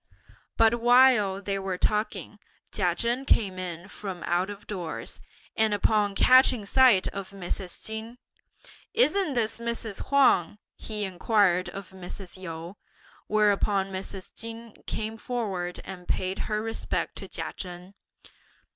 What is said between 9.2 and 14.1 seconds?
this Mrs. Huang?" he inquired of Mrs. Yu; whereupon